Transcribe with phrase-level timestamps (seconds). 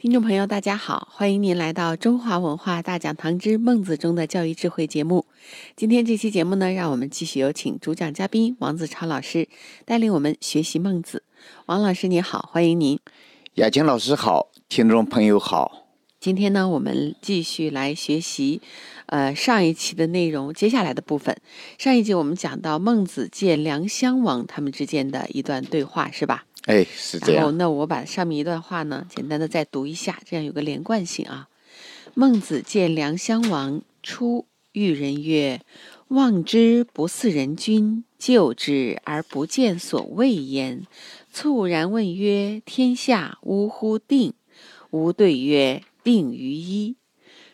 [0.00, 5.26] 听众朋友，大家好，欢迎您来到中华文化大讲堂之孟子中的教育智慧节目。
[5.76, 9.46] 今天这期节目呢，让我们继续有请主讲嘉宾王子超老师
[9.84, 11.22] 带领我们学习孟子。
[11.66, 12.98] 王老师你好，欢迎您。
[13.56, 15.88] 雅琴老师好，听众朋友好。
[16.18, 18.62] 今天呢，我们继续来学习，
[19.10, 21.36] 呃，上一期的内容，接下来的部分。
[21.78, 26.44] 上一集我们讲到孟子见梁襄王他们之间的一段对话，是吧？
[26.66, 27.58] 哎，是这样。
[27.58, 31.48] 那我把上面一段话呢，简单的再读一下，这样有个连贯性啊。
[32.14, 35.60] 孟子见梁襄王，出遇人曰
[36.06, 40.86] ：“望之不似人君，救之而不见所谓焉。”
[41.34, 44.34] 猝然问曰：“天下呜呼定？”
[44.90, 46.94] 吾对曰：“定于一。”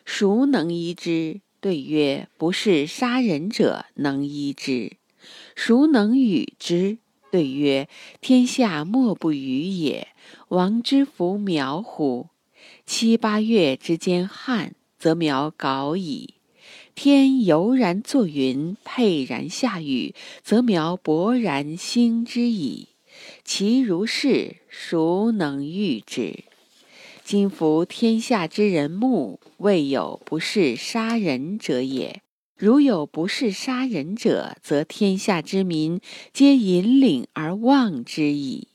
[0.05, 1.41] 孰能医之？
[1.67, 4.93] 对曰：“不是杀人者能医之。”
[5.57, 6.99] 孰能与之？
[7.33, 7.89] 对曰
[8.23, 10.07] ：“天下莫不与也。
[10.51, 12.29] 王之弗苗乎？
[12.87, 16.35] 七八月之间旱，则苗槁矣。
[16.95, 22.91] 天悠然作云，沛然下雨，则苗勃然兴之矣。
[23.43, 26.45] 其如是，孰能御之？
[27.27, 32.23] 今夫天下之人目，未有不是杀人者也。”
[32.57, 36.01] 如有不是杀人者，则天下之民
[36.33, 38.69] 皆引领而望之矣。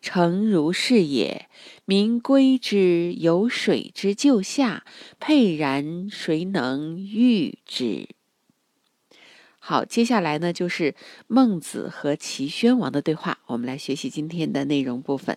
[0.00, 1.48] 诚如是也。
[1.84, 4.84] 民归之，有水之就下，
[5.18, 8.06] 沛然谁能御之？
[9.58, 10.94] 好，接下来呢，就是
[11.26, 13.40] 孟子和齐宣王的对话。
[13.46, 15.36] 我们来学习今天的内容部分。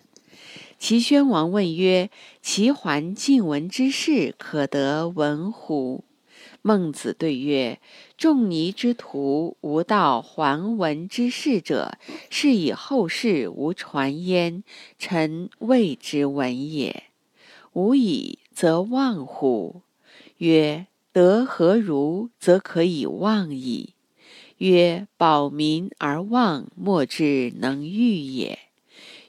[0.78, 2.10] 齐宣王问曰
[2.42, 6.04] ：“齐桓晋文之事，可得闻乎？”
[6.62, 7.80] 孟子对曰
[8.18, 11.96] ：“仲尼之徒，无道还文之事者，
[12.28, 14.62] 是以后世无传焉。
[14.98, 17.04] 臣谓之闻也。
[17.72, 19.82] 无以则忘乎？”
[20.38, 23.94] 曰：“德何如，则可以忘矣？”
[24.58, 28.58] 曰：“保民而忘，莫之能御也。”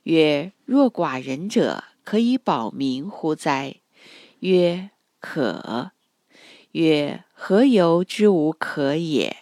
[0.07, 3.75] 曰：“若寡人者，可以保民乎哉？”
[4.39, 5.91] 曰：“可。”
[6.71, 9.35] 曰：何由之无可也？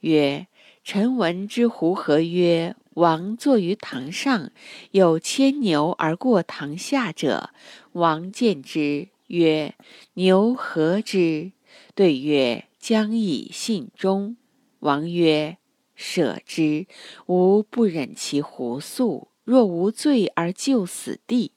[0.00, 0.46] 曰：
[0.82, 4.50] 臣闻之胡何曰：王坐于堂上，
[4.92, 7.50] 有牵牛而过堂下者，
[7.92, 9.74] 王见之，曰：
[10.14, 11.52] 牛何之？
[11.94, 14.38] 对曰：将以信中。
[14.78, 15.58] 王曰：
[15.94, 16.86] 舍之，
[17.26, 19.29] 吾不忍其胡素。
[19.50, 21.50] 若无罪而就死地。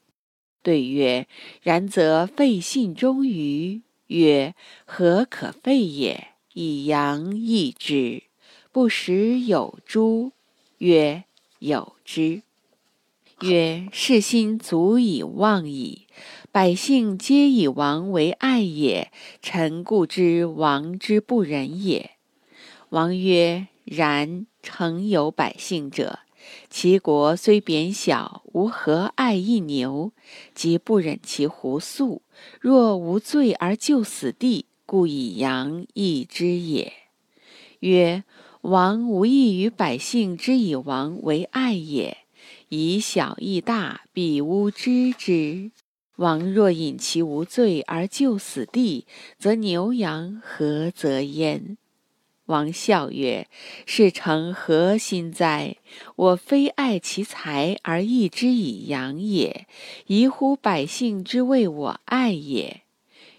[0.64, 1.28] 对曰：
[1.62, 3.82] 然则废信忠于？
[4.08, 6.30] 曰：何可废也？
[6.54, 8.24] 以阳易之，
[8.72, 10.32] 不食有诸？
[10.78, 11.22] 曰：
[11.60, 12.42] 有之。
[13.42, 16.08] 曰：世心足以忘矣。
[16.50, 22.10] 百姓皆以王为爱也，臣故知王之不仁也。
[22.88, 26.18] 王曰：然，诚有百姓者。
[26.70, 30.12] 其国虽贬小，吾何爱一牛？
[30.54, 32.22] 即不忍其胡素。
[32.60, 36.92] 若无罪而就死地，故以羊易之也。
[37.80, 38.24] 曰：
[38.62, 42.18] 王无异于百姓之以王为爱也。
[42.68, 45.70] 以小易大，必吾知之。
[46.16, 49.06] 王若引其无罪而就死地，
[49.38, 51.76] 则牛羊何则焉？
[52.46, 53.48] 王笑曰
[53.86, 55.76] ：“是诚何心哉？
[56.16, 59.66] 我非爱其财而易之以养也，
[60.08, 62.82] 宜乎百姓之谓我爱也。”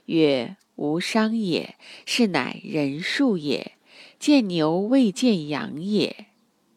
[0.06, 1.76] 曰：“无伤也，
[2.08, 3.74] 是乃人数也。
[4.18, 6.26] 见牛未见羊也。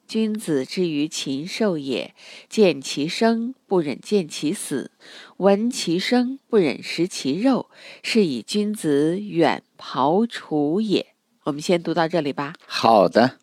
[0.07, 2.15] 君子之于禽兽也，
[2.49, 4.91] 见其生不忍见其死，
[5.39, 7.71] 闻其声不忍食其肉，
[8.03, 11.15] 是以君子远庖厨也。”
[11.49, 12.53] 我们先读到这里吧。
[12.67, 13.39] 好的，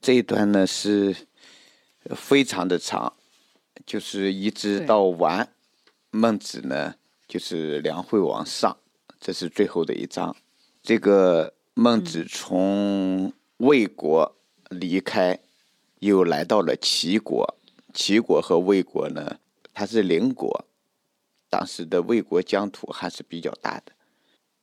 [0.00, 1.14] 这一段呢是
[2.16, 3.12] 非常的长，
[3.84, 5.46] 就是一直到完。
[6.10, 6.94] 孟子呢
[7.28, 8.74] 就是梁惠王上，
[9.20, 10.34] 这是最后的一章。
[10.82, 14.34] 这个孟子从魏国
[14.70, 15.38] 离开，
[15.98, 17.58] 又来到了齐国。
[17.92, 19.36] 齐国和魏国呢，
[19.74, 20.64] 它是邻国，
[21.50, 23.92] 当时的魏国疆土还是比较大的。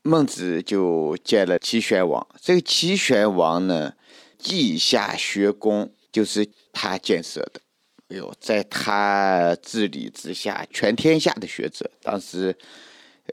[0.08, 2.26] 孟子就见了齐宣王。
[2.42, 3.94] 这个齐宣王呢，
[4.40, 7.60] 稷下学宫，就是他建设的。
[8.08, 12.58] 哎呦，在他治理之下，全天下的学者，当时，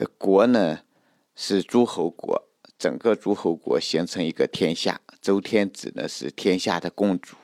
[0.00, 0.80] 呃，国呢
[1.36, 2.42] 是诸侯国，
[2.76, 5.00] 整个诸侯国形成一个天下。
[5.22, 7.36] 周天子呢是天下的共主。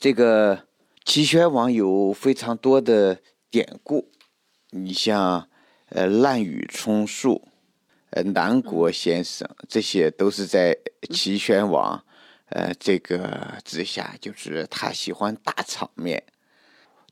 [0.00, 0.66] 这个
[1.04, 4.10] 齐宣王有非常多的典故，
[4.70, 5.48] 你像，
[5.90, 7.48] 呃，滥竽充数，
[8.14, 10.76] 呃，南国先生，这些都是在
[11.10, 12.00] 齐宣王，
[12.50, 16.22] 呃，这个之下，就是他喜欢大场面。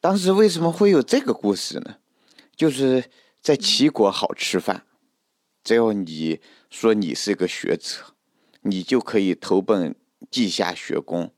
[0.01, 1.97] 当时为什么会有这个故事呢？
[2.55, 3.03] 就是
[3.41, 4.85] 在齐国好吃饭，
[5.65, 6.41] 只要你
[6.71, 8.15] 说你是个学者，
[8.61, 9.97] 你就可以投奔
[10.31, 11.33] 稷下学宫，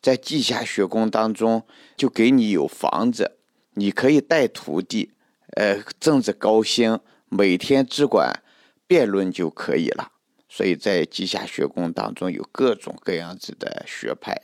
[0.00, 3.36] 在稷下学宫当中就给你有房子，
[3.74, 5.12] 你可以带徒弟，
[5.56, 6.98] 呃，挣着高薪，
[7.28, 8.42] 每天只管
[8.88, 10.10] 辩论就可以了。
[10.48, 14.36] 所以在稷下学宫当中有各种各样子的学派，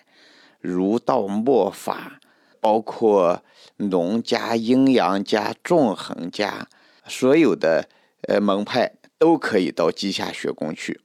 [0.61, 2.21] 儒道墨法。
[2.61, 3.45] 包括
[3.77, 6.67] 农家、阴阳家、纵横家，
[7.07, 7.87] 所有的
[8.27, 10.99] 呃门派都可以到稷下学宫去，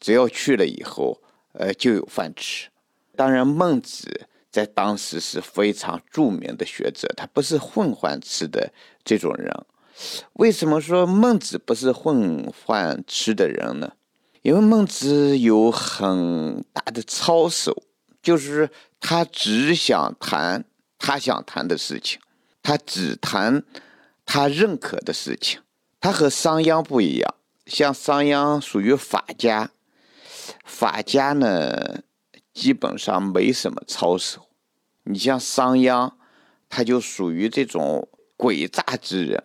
[0.00, 1.20] 只要去了以后，
[1.52, 2.70] 呃就有饭吃。
[3.14, 8.72] 当然，孟子在当时是非常著名的学者，他不是混饭吃的
[9.04, 9.54] 这种人。
[10.34, 13.92] 为什么说孟子不是混饭吃的人呢？
[14.42, 17.82] 因为孟子有很大的操守，
[18.22, 18.70] 就是
[19.00, 20.64] 他只想谈。
[20.98, 22.18] 他想谈的事情，
[22.62, 23.62] 他只谈
[24.24, 25.60] 他认可的事情。
[26.00, 27.34] 他和商鞅不一样，
[27.66, 29.70] 像商鞅属于法家，
[30.64, 32.00] 法家呢
[32.54, 34.48] 基本上没什么操守。
[35.04, 36.12] 你像商鞅，
[36.70, 38.08] 他就属于这种
[38.38, 39.44] 诡诈之人。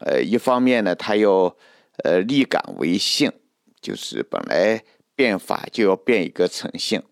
[0.00, 1.56] 呃，一方面呢，他要
[2.04, 3.32] 呃立感为性，
[3.80, 4.82] 就是本来
[5.14, 7.02] 变法就要变一个诚信，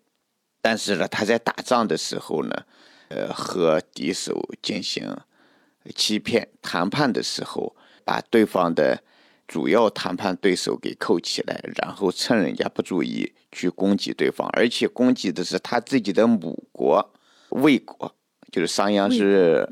[0.61, 2.65] 但是呢，他在打仗的时候呢。
[3.09, 5.17] 呃，和敌手进行
[5.95, 7.73] 欺骗谈判的时候，
[8.03, 9.01] 把对方的
[9.47, 17.13] 主要谈判对手给扣起来，然后趁人家不注意去攻击对方，而且攻击的是他自己的母国
[17.51, 18.13] 魏国，
[18.51, 19.67] 就是商鞅是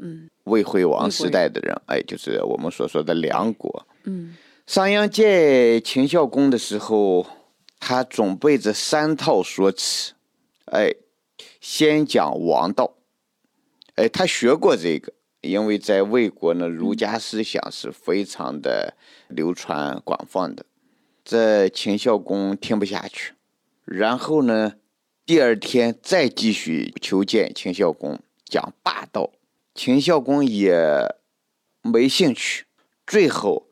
[0.45, 3.87] 魏惠王时代的人，哎，就是我们所说的梁国。
[4.03, 4.35] 嗯，
[4.67, 7.25] 商鞅见秦孝公的时候，
[7.79, 10.13] 他准备着三套说辞，
[10.65, 10.93] 哎，
[11.59, 12.95] 先讲王道。
[13.95, 18.93] 哎，他学过这个，因为在魏国呢，儒家思想是非常的
[19.29, 20.65] 流传广泛的。
[21.23, 23.33] 这秦孝公听不下去，
[23.83, 24.73] 然后呢，
[25.25, 29.31] 第二天再继续求见秦孝公，讲霸道，
[29.73, 30.73] 秦孝公也
[31.81, 32.65] 没兴趣，
[33.05, 33.67] 最后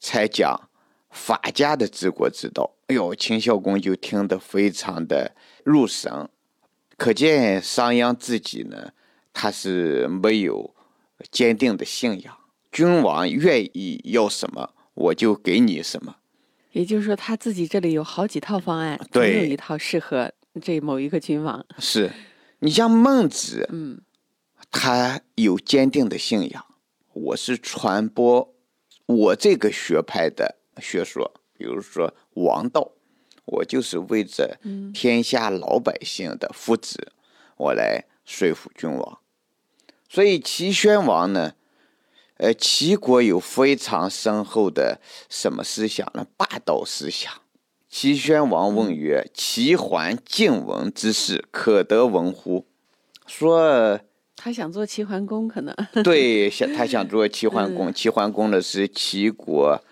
[0.00, 0.68] 才讲
[1.10, 2.70] 法家的治国之道。
[2.86, 5.34] 哎呦，秦孝公就听得非常的
[5.64, 6.28] 入神，
[6.96, 8.92] 可见商鞅自己呢。
[9.36, 10.72] 他是没有
[11.32, 12.38] 坚定的信仰，
[12.70, 16.14] 君王愿意要什么，我就给你什么。
[16.70, 20.32] 也就是说，他自己这里有好几套方案，总有一套适合
[20.62, 21.66] 这某一个君王。
[21.80, 22.12] 是，
[22.60, 24.00] 你像孟子，嗯，
[24.76, 26.66] 他有坚定的信仰，
[27.12, 28.52] 我是传播
[29.06, 32.90] 我这个学派的学说，比如说王道，
[33.44, 34.58] 我就是为着
[34.92, 36.96] 天下老百姓的福祉，
[37.56, 39.18] 我来说服君王。
[40.08, 41.54] 所以齐宣王呢，
[42.38, 45.00] 呃，齐国有非常深厚的
[45.30, 46.26] 什么思想呢？
[46.36, 47.32] 霸道思想。
[47.88, 52.66] 齐宣王问曰：“齐桓晋文之事，可得闻乎？”
[53.24, 54.00] 说
[54.44, 55.74] 他想做齐桓公，可能
[56.04, 57.90] 对，想他想做齐桓公。
[57.90, 59.82] 齐桓公呢是齐国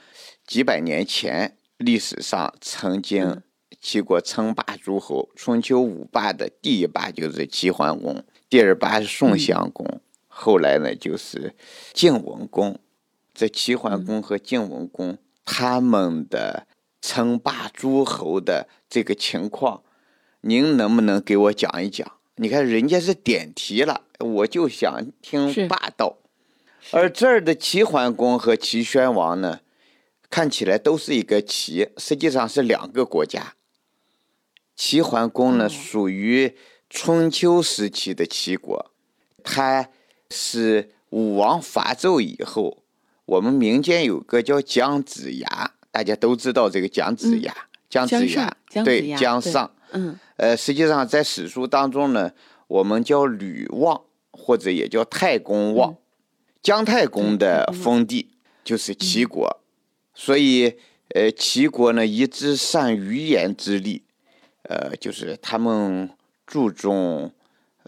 [0.46, 3.40] 几百年前历史上曾经
[3.80, 10.02] 齐国称霸诸侯，春秋五霸的第一霸就是齐桓公，第二霸是宋襄公。
[10.28, 11.54] 后来呢，就是
[11.94, 12.78] 晋文公，
[13.32, 15.16] 这齐桓公和晋文公
[15.46, 16.66] 他们的
[17.00, 19.82] 称霸诸侯的这个情况，
[20.42, 22.06] 您能不能给我讲一讲？
[22.42, 26.18] 你看人家是点题了，我就想听霸道。
[26.90, 29.60] 而这儿的齐桓公和齐宣王呢，
[30.28, 33.54] 看起来都是一个齐，实际上是两个国家。
[34.74, 36.56] 齐桓公呢，属于
[36.90, 38.90] 春秋时期的齐国，
[39.42, 39.88] 他。
[40.34, 42.84] 是武王伐纣以后，
[43.26, 47.54] 我们民间有个叫姜子牙，大家都知道这个姜子牙。
[47.90, 52.32] 姜子牙对姜尚，嗯，呃，实际上在史书当中呢，
[52.66, 55.96] 我们叫吕望，或者也叫太公望。
[56.60, 58.34] 姜太公的封地
[58.64, 59.60] 就是齐国，
[60.12, 60.76] 所以
[61.10, 64.02] 呃，齐国呢一直善于言之力，
[64.62, 66.10] 呃，就是他们
[66.44, 67.32] 注重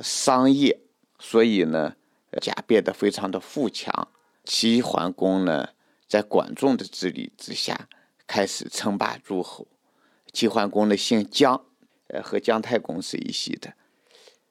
[0.01, 0.79] 商业，
[1.19, 1.97] 所以呢。
[2.41, 4.09] 家变得非常的富强。
[4.45, 5.69] 齐桓公呢，
[6.09, 7.89] 在管仲的治理之下，
[8.27, 9.69] 开始称霸诸侯。
[10.33, 11.65] 齐桓公呢姓姜，
[12.09, 13.73] 呃，和姜太公是一系的。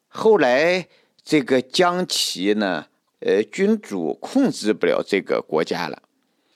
[0.08, 0.88] 后来
[1.24, 2.88] 这个姜齐呢，
[3.20, 6.04] 呃，君主控制不了这个国家了。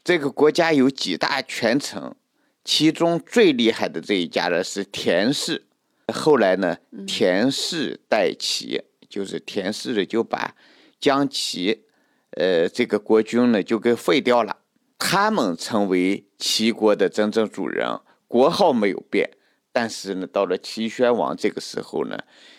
[0.04, 2.16] 这个国家有几大权臣，
[2.64, 5.66] 其中最厉害的这一家呢是田氏。
[6.14, 10.56] 后来呢，田氏代齐，就是田氏的就把
[11.00, 11.84] 姜齐，
[12.32, 14.58] 呃，这个国君呢就给废掉了。
[14.98, 19.37] 他们成为齐国的真正主人，国号没有变。
[19.80, 22.18] 但是呢，到了齐宣王这个时候呢，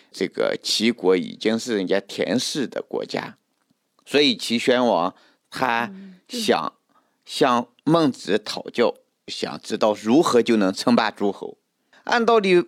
[0.09, 3.35] 这个齐国已经是人家田氏的国家，
[4.05, 5.13] 所以齐宣王
[5.49, 5.91] 他
[6.29, 6.73] 想
[7.25, 8.93] 向孟子讨教，
[9.27, 11.57] 想知道如何就能称霸诸侯。
[12.05, 12.63] 按道理。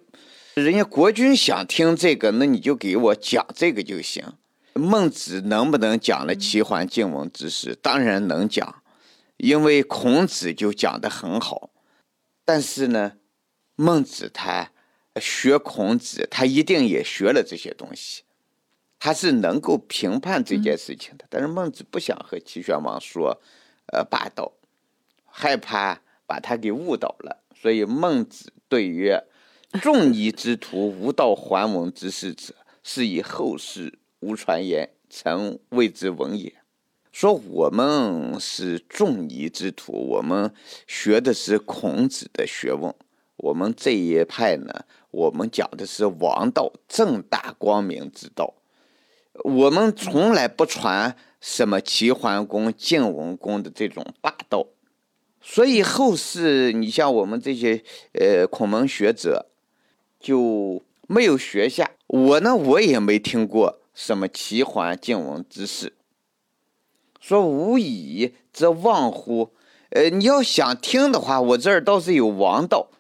[0.53, 4.21] 人家国君想听这个，那你就给我讲这个就行。
[4.73, 7.73] 孟子能不能讲了齐桓晋文之事？
[7.81, 8.83] 当然能讲，
[9.37, 11.69] 因为孔子就讲的很好。
[12.43, 13.13] 但是呢，
[13.81, 14.71] 孟子他
[15.19, 18.21] 学孔子，他一定也学了这些东西，
[18.99, 21.25] 他是能够评判这件事情的。
[21.31, 23.41] 但是孟子不想和齐宣王说，
[23.87, 24.51] 呃，霸道，
[25.25, 29.23] 害怕把他给误导了，所以孟子对曰。
[29.81, 36.53] 仲尼之徒无道还文之事者，是以后世无传言，臣谓之文也。
[37.13, 40.53] 说我们是仲尼之徒，我们
[40.85, 42.93] 学的是孔子的学问。
[43.41, 48.53] 我们这一派呢，我们讲的是王道，正大光明之道。
[49.43, 54.67] 我们从来不传什么齐桓公、晋文公的这种霸道。
[55.41, 57.83] 所以后世，你像我们这些
[58.13, 59.47] 呃孔门学者。
[60.23, 65.93] 就没有学下我呢，我也没听过什么齐桓晋文之事。
[67.19, 69.49] 说无以则忘乎？
[69.89, 72.91] 呃，你要想听的话，我这儿倒是有王道。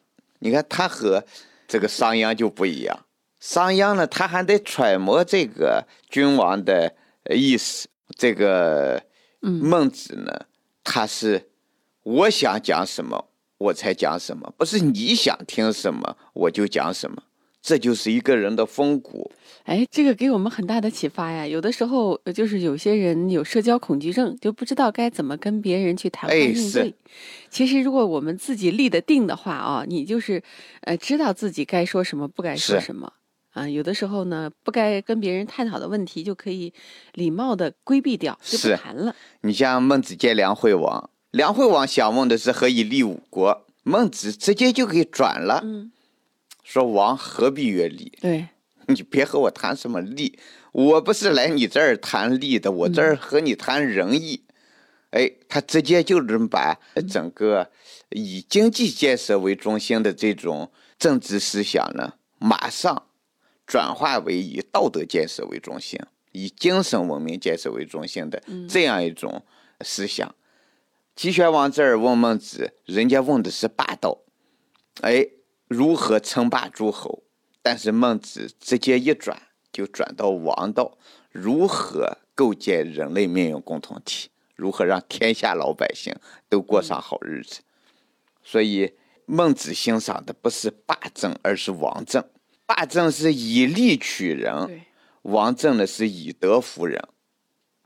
[0.41, 1.23] 你看他和
[1.67, 3.05] 这个商鞅就不一样。
[3.39, 6.93] 商鞅呢，他还得揣摩这个君王的
[7.33, 7.87] 意思。
[8.17, 9.01] 这个
[9.39, 10.45] 孟子呢，
[10.83, 11.49] 他是
[12.03, 13.29] 我想讲什么。
[13.61, 17.21] 我才讲什么，不是你想听什么我就讲什么，
[17.61, 19.31] 这就是一个人的风骨。
[19.63, 21.45] 哎，这个给我们很大的启发呀。
[21.45, 26.93] 有的时候就是有些人有社交恐惧症，就不知道该怎么跟别人去谈话应对。
[27.49, 30.41] 其实如果我们自己立得定的话啊，你就是
[30.81, 33.13] 呃知道自己该说什么，不该说什么
[33.51, 33.69] 啊。
[33.69, 36.73] 有的时候呢，不该跟别人探讨的问题，就可以
[37.13, 39.15] 礼貌的规避掉，就不谈了。
[39.41, 41.09] 你像孟子见梁惠王。
[41.29, 45.63] 梁惠王想问的是何以立五国，孟子直接就给转了，
[46.71, 48.09] 说王何必曰利？
[48.21, 48.47] 对，
[48.87, 50.39] 你别和我谈什么利，
[50.71, 54.45] 我不是来你这儿谈利的，我这儿和你谈仁义。
[55.09, 57.69] 哎，他直接就是把整个
[58.11, 63.05] 以经济建设为中心的这种政治思想呢，马上
[63.67, 65.99] 转化为以道德建设为中心、
[66.31, 69.43] 以精神文明建设为中心的这样一种
[69.81, 70.33] 思想。
[71.17, 74.19] 齐宣王这儿问孟子，人家问的是霸道，
[75.01, 75.27] 哎，
[75.73, 77.23] 如何称霸诸侯？
[77.61, 80.97] 但是孟子直接一转，就转到王道，
[81.31, 84.29] 如何构建人类命运共同体？
[84.57, 86.13] 如何让天下老百姓
[86.49, 87.61] 都过上好日子？
[88.43, 92.21] 所以孟子欣赏的不是霸政，而是王政。
[92.65, 94.81] 霸政是以利取人，
[95.21, 97.01] 王政呢是以德服人，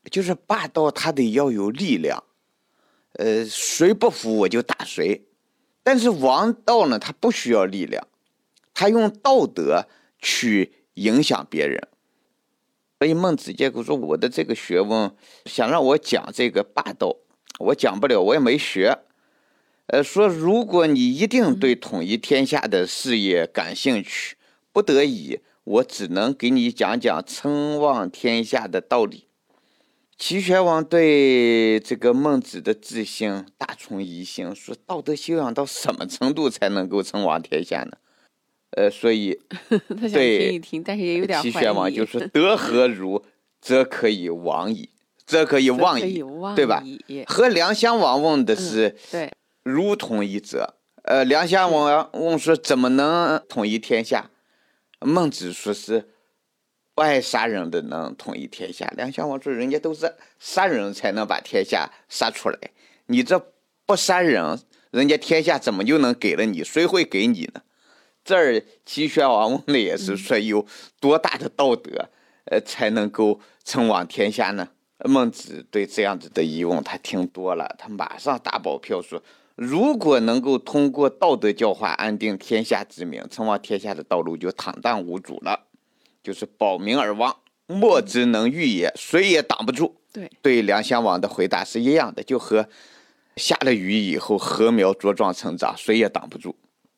[0.09, 2.23] 就是霸道，他得要有力量。
[3.13, 5.27] 呃，谁不服我就打谁，
[5.85, 8.07] 但是王道呢，他不需要力量，
[8.73, 9.85] 他用道德
[10.17, 11.87] 去影响别人。
[12.97, 15.15] 所以孟子结果说：“我的这个学问，
[15.45, 17.17] 想让我讲这个霸道，
[17.59, 18.97] 我讲不了，我也没学。”
[19.85, 24.35] 呃，说如果你一定对统一天下的事业感兴趣，
[24.73, 29.27] 不得已，我只能给你讲讲称望天下的道理。
[30.17, 37.91] 齐宣王对这个孟子的自信大从疑心，说道德修养到什么程度才能够称王天下呢？
[38.71, 39.37] 呃，所以
[39.69, 43.23] 他想听一听，但是也有点齐宣王就说： “德何如，
[43.59, 44.89] 则可以王矣，
[45.25, 46.23] 则可以忘矣，
[46.55, 46.81] 对吧？”
[47.27, 49.31] 和梁襄王问的是：“对，
[49.63, 54.31] 如统一者。”呃，梁襄王问说：“怎么能统一天下？”
[55.01, 56.09] 孟子说是。
[56.95, 58.91] 不爱杀人的能统一天下。
[58.95, 62.57] 梁襄王说：“人家都是杀人才能把天下杀出来，
[63.07, 63.51] 你这
[63.85, 64.57] 不杀人，
[64.91, 66.63] 人家天下怎么就能给了你？
[66.63, 67.61] 谁会给你呢？”
[68.23, 70.65] 这儿齐宣王问的也是说：“有
[70.99, 72.09] 多大的道德，
[72.45, 74.69] 呃，才能够称王天下呢？
[75.03, 79.21] 孟子对这样子的疑问，他听多了，他马上打保票说：
[79.55, 85.65] 如果能够通过道德教化安定天下之民，称王天下的道路就坦荡无阻了，
[86.25, 89.95] 就是保民而亡，莫之能御也，谁也挡不住。
[90.11, 92.67] 对，对梁襄王的回答是一样的，就和
[93.35, 96.55] 下了雨以后禾苗茁壮成长，谁也挡不住。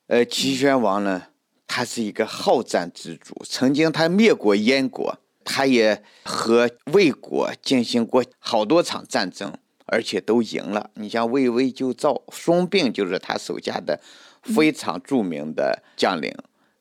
[0.07, 1.23] 呃，齐宣王呢，
[1.67, 5.19] 他是一个好战之主，曾经他灭过燕国。
[5.49, 9.49] 他也和魏国进行过好多场战争，
[9.85, 10.89] 而且都赢了。
[10.95, 13.97] 你像魏魏救赵，孙膑就是他手下的
[14.43, 16.35] 非常著名的将领。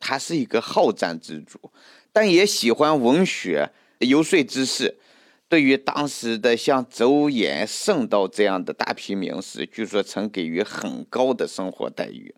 [0.07, 1.59] 他是一个好战之主，
[2.13, 4.97] 但也喜欢文学、游说之士。
[5.49, 12.33] 对于当时的像周衍、圣道这样的大批名士，据说曾给予很高的生活待遇。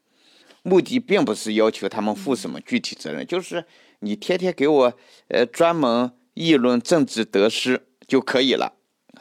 [0.63, 3.63] 目的并不是要求他们负什么具体责任，就是
[3.99, 4.99] 你天天给我
[5.29, 6.13] 呃专门。
[6.39, 8.73] 议论政治得失就可以了。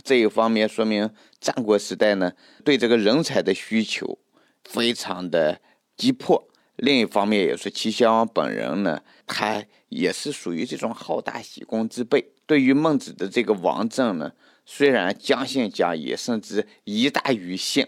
[0.04, 2.32] 这一方面说明战国时代呢，
[2.64, 4.20] 对这个人才的需求
[4.66, 5.60] 非常的
[5.96, 6.47] 急迫。
[6.78, 12.32] 另一方面也是齐宣王本人呢，他也是属于这种好大喜功之辈。
[12.46, 14.32] 对于孟子的这个王政呢，
[14.66, 17.86] 虽然将信将疑，甚至疑大于信，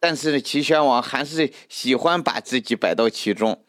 [0.00, 3.62] 但是呢，齐宣王还是喜欢把自己摆到其中。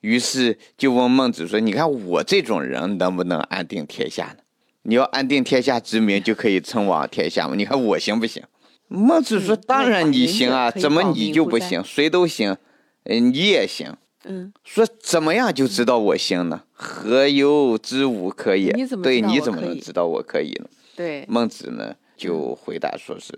[0.00, 4.42] 于是就问孟子说：“你看我这种人能不能安定天下呢？
[4.84, 7.54] 你要安定天下之民，就可以称王天下嘛？
[7.54, 8.42] 你看我行不行？”
[8.88, 11.84] 孟子说：“当然你行啊，怎么你就不行？
[11.84, 12.56] 谁都行，
[13.04, 13.96] 嗯，你也行。
[14.24, 16.62] 嗯，说怎么样就知道我行呢？
[16.72, 18.72] 何由知吾可也？
[19.02, 20.66] 对，你怎么能知道我可以呢？
[20.94, 23.32] 对，孟子呢就回答说是：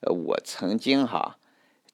[0.00, 1.36] 呃，我曾经哈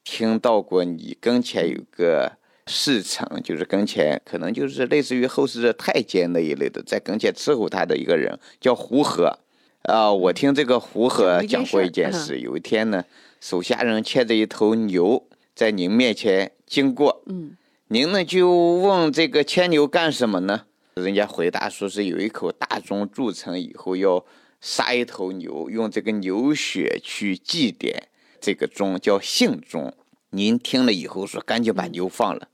[0.05, 2.33] 听到过你跟前有个。”
[2.73, 9.37] 侍臣就是跟前，可能就是类似于后世的太监那一类的，在跟前伺候他的一个人叫胡和。
[9.83, 12.39] 啊，我听这个胡和讲过一件事。
[12.39, 13.04] 有一天呢，
[13.41, 17.56] 手下人牵着一头牛在您面前经过，嗯，
[17.89, 20.67] 您呢就问这个牵牛干什么呢？
[20.95, 24.25] 人家回答说是有一口大钟铸成以后要
[24.61, 27.93] 杀一头牛，用这个牛血去祭奠
[28.41, 29.93] 这个钟，叫信钟。
[30.30, 32.49] 您听了以后说赶紧把牛放了。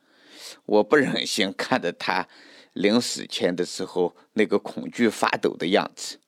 [0.64, 2.26] 我不忍心看着他
[2.72, 6.18] 临死前的时候那个恐惧发抖的样子。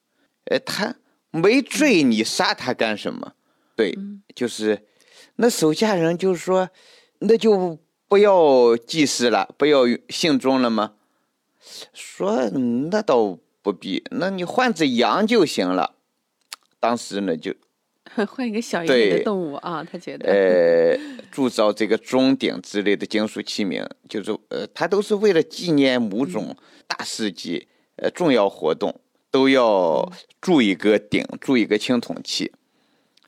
[0.51, 0.95] 哎，他
[1.31, 3.33] 没罪，你杀他干什么？
[3.75, 3.97] 对，
[4.35, 4.87] 就是
[5.37, 6.69] 那手下人就说，
[7.21, 7.79] 那就
[8.09, 10.93] 不要祭祀了，不要信中了吗？
[11.93, 12.49] 说
[12.91, 15.95] 那倒不必，那你换只羊就行了。
[16.81, 17.55] 当时呢就。
[18.27, 20.27] 换一个小一点的动物啊，他觉得。
[20.33, 20.99] 呃，
[21.31, 28.99] 铸造这个钟鼎之类的金属器皿，就是呃，他都是为了纪念某种大事迹、呃重要活动，
[29.31, 32.51] 都要铸一个鼎，铸一个青铜器。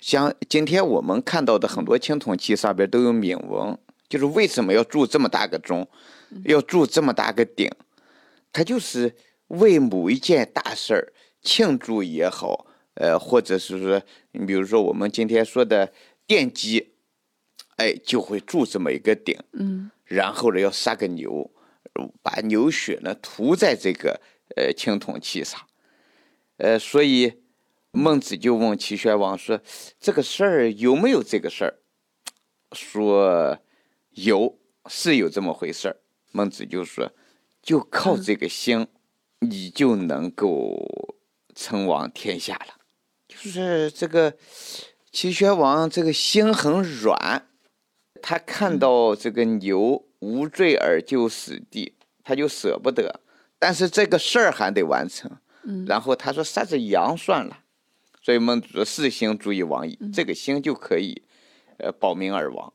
[0.01, 5.89] 像今天我们看到的很多青铜器上边都有铭文，就是为什么要铸这么大个钟，
[6.45, 7.71] 要铸这么大个鼎，
[8.53, 9.15] 它就是
[9.49, 12.67] 为某一件大事儿庆祝也好。
[12.95, 15.91] 呃，或者是说，你比如说我们今天说的
[16.27, 16.93] 奠基，
[17.77, 21.51] 哎，就会铸这么一个鼎，嗯，然后呢要杀个牛，
[22.21, 24.21] 把牛血呢涂在这个
[24.57, 25.59] 呃青铜器上，
[26.59, 27.40] 呃，所以
[27.93, 29.61] 孟子就问齐宣王说
[29.99, 31.79] ：“这个事儿有没有这个事儿？”
[32.73, 33.59] 说
[34.11, 35.97] 有，是有这么回事儿。
[36.31, 37.11] 孟子就说
[37.61, 38.87] ：“就靠这个心，
[39.41, 41.17] 你就能够
[41.55, 42.75] 称王天下了。”
[43.27, 44.37] 就是这个
[45.11, 47.49] 齐宣王这个心很软，
[48.23, 53.21] 他看到这个牛无罪而就死地，他就舍不得。
[53.59, 55.29] 但是这个事儿还得完成。
[55.65, 55.85] 嗯。
[55.87, 57.65] 然后他说杀只羊算了。
[58.23, 61.23] 所以孟子说：“四心足以亡矣。”这个心就可以，
[61.79, 62.73] 呃，保民而亡，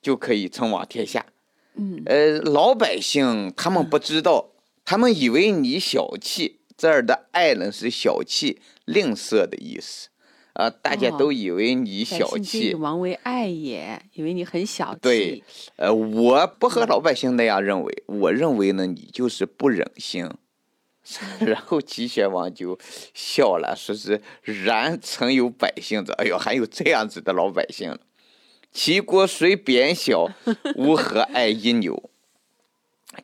[0.00, 1.26] 就可以称王天下。
[1.74, 2.02] 嗯。
[2.06, 4.50] 呃，老百姓他们不知道，
[4.84, 6.60] 他们以为你小气。
[6.76, 10.10] 这儿的爱呢是小气、吝啬的意思，
[10.52, 12.72] 啊，大家都以为你小气。
[12.74, 15.00] 王为爱也，以为你很小气。
[15.02, 20.30] 对，呃，我不和老百姓那样认为，我认为呢，你就是不忍心。
[21.40, 22.78] 然后齐宣王就
[23.14, 27.98] 笑了，说是然曾有百姓者，哎呦，还有这样子的老百姓。
[28.72, 30.28] 齐国虽贬小，
[30.76, 32.10] 吾何爱一牛？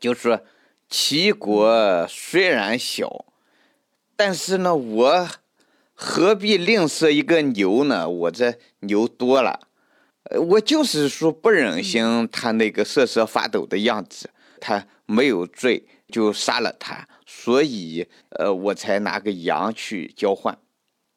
[0.00, 0.40] 就说
[0.88, 3.26] 齐国虽然小。
[4.16, 5.28] 但是呢，我
[5.92, 8.08] 何必吝啬一个牛呢？
[8.08, 9.68] 我这牛多了，
[10.30, 20.58] 呃，我就是说不忍心他那个瑟瑟发抖的样子，他没有罪就杀了他，所以呃，我才拿个羊去交换。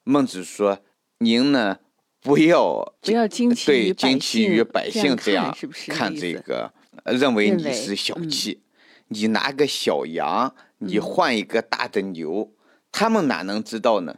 [0.03, 0.79] 孟子说
[1.19, 1.79] ：“您呢
[2.21, 5.55] 不要不要惊奇对惊奇于姓百姓这样
[5.87, 8.63] 看这个，呃认为你是小嗯气。
[9.09, 12.53] 你拿个小羊，你嗯换一个大的牛，
[12.91, 14.17] 他们哪能知道呢？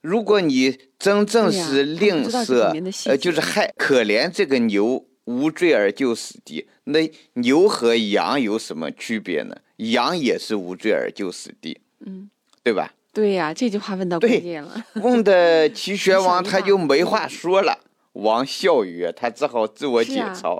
[0.00, 2.72] 如果你真正是吝啬
[3.06, 9.54] 呃，就是害可怜这个牛无罪而就死地，那牛和羊有什么区别呢？
[9.76, 12.30] 羊也是无罪而就死地，嗯，
[12.62, 12.94] 对吧？
[13.12, 14.84] 对呀、这句话问到对关键了。
[14.94, 17.78] 问的齐宣王 他就没话说了，
[18.14, 20.56] 王笑曰，他只好自我解嘲。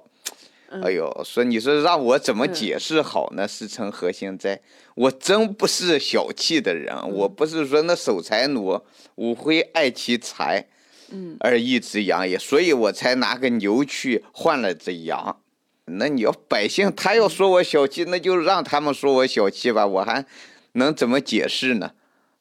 [0.71, 3.49] 嗯哎呦，说你说让我怎么嗯解释好呢？
[3.49, 4.61] 是成何心哉？
[4.97, 8.79] 我真不是小气的人，嗯我不是说那守财奴，
[9.15, 10.67] 吾非爱其财，
[11.11, 15.43] 嗯，而一只羊也，所以我才拿个牛去换了只羊。
[15.87, 20.27] 那你要百姓他要说我小气，那就让他们说我小气吧，我还
[20.73, 21.93] 能怎么解释呢？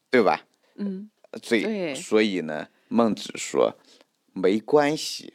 [0.10, 0.44] 对吧？
[0.76, 1.10] 嗯，
[1.42, 3.78] 所以所以呢，孟子说
[4.34, 5.34] 没关系，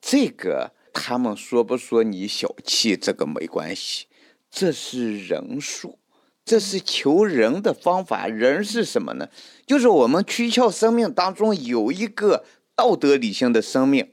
[0.00, 4.06] 这个他们说不说你小气，这个没关系，
[4.50, 5.98] 这是人术，
[6.48, 8.26] 这是求人的方法。
[8.26, 9.28] 人是什么呢？
[9.66, 12.42] 就是我们躯壳生命当中有一个
[12.74, 14.08] 道德理性的生命，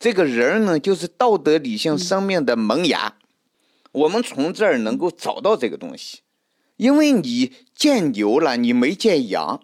[0.00, 3.14] 这个人呢，就是道德理性生命的萌芽。
[3.92, 6.18] 我们从这儿能够找到这个东西，
[6.76, 9.62] 因为你见牛了，你没见羊，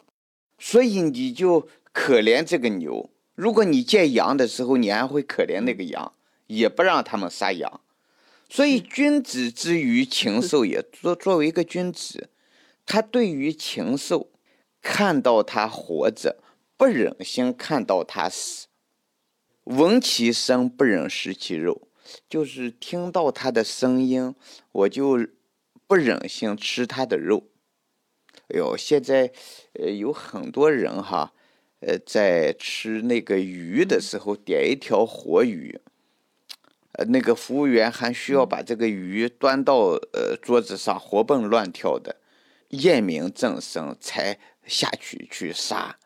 [0.59, 3.11] 所以你就可怜这个牛。
[3.35, 6.13] 如果你见羊的时候，你还会可怜那个羊，
[6.47, 7.82] 也不让他们杀羊。
[8.53, 12.29] 所以君子之于禽兽也，作作为一个君子，
[12.85, 14.29] 他对于禽兽，
[14.83, 16.37] 看到他活着，
[16.77, 18.67] 不忍心看到他死；
[19.65, 21.89] 闻其声，不忍食其肉，
[22.29, 24.35] 就是听到他的声音，
[24.73, 25.27] 我就
[25.87, 27.49] 不忍心吃他的肉。
[28.49, 29.33] 哎呦，现在
[29.81, 31.33] 呃有很多人哈，
[31.81, 35.81] 呃在吃那个鱼的时候点一条活鱼，
[36.93, 42.17] 呃那个服务员还需要把这个鱼端到呃桌子上活蹦乱跳的，
[42.69, 45.99] 验明正身才下去去杀。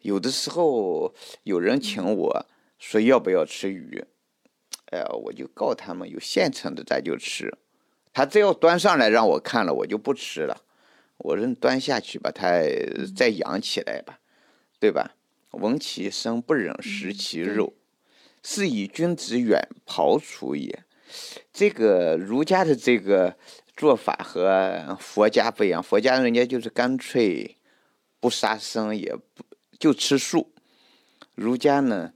[0.00, 2.46] 有的时候有人请我
[2.78, 4.04] 说要不要吃鱼，
[4.90, 7.56] 哎呀，我就告他们有现成的咱就吃，
[8.12, 10.62] 他只要端上来让我看了，我就不吃了。
[11.16, 12.60] 我说你端下去把它
[13.16, 14.18] 再养起来吧，
[14.78, 15.16] 对吧？
[15.52, 17.72] 闻其声不忍食其对肉，
[18.44, 20.84] 是以君子远庖厨也。
[21.52, 23.36] 这个儒家的这个
[23.76, 27.56] 做法和佛家不一样，佛家人家就是干脆
[28.20, 29.44] 不杀生，也不
[29.78, 30.52] 就吃素。
[31.34, 32.12] 儒家呢，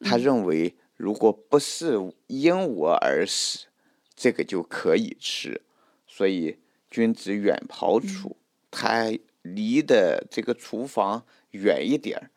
[0.00, 3.66] 他认为如果不是因我而死，
[4.14, 5.62] 这个就可以吃。
[6.06, 6.58] 所以
[6.90, 8.36] 君子远庖厨，
[8.70, 9.12] 他
[9.42, 12.30] 离的这个厨房远一点儿，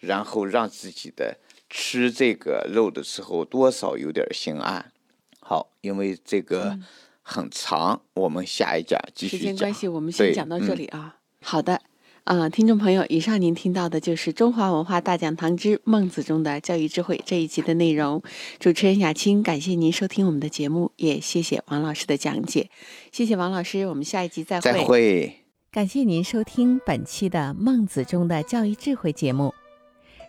[0.00, 1.38] 然后让自己的
[1.74, 4.92] 吃这个肉的时候多少有点心安。
[5.40, 6.78] 好，因为这个
[7.22, 9.40] 很长，我们下一讲继续讲。
[9.40, 11.16] 时间关系，我们先讲到这嗯里啊。
[11.40, 11.80] 好的，
[12.24, 18.22] 啊、听众朋友，以上您听到的就是《中华文化大讲堂之孟子中的教育智慧》这一集的内容。
[18.60, 22.68] 主持人雅青，感谢您收听我们的节目，也谢谢王老师的讲解。
[23.10, 24.72] 谢谢王老师，我们下一集再会。
[24.72, 25.36] 再会。
[25.72, 29.54] 感谢您收听本期的《孟子中的教育智慧》节目。